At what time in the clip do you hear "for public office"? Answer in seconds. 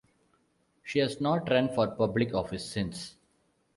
1.75-2.67